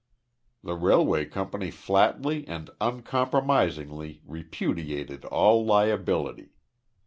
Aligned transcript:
The 0.63 0.73
railway 0.73 1.25
company 1.27 1.69
flatly 1.69 2.47
and 2.47 2.71
uncompromisingly 2.81 4.23
repudiated 4.25 5.25
all 5.25 5.63
liability. 5.63 6.53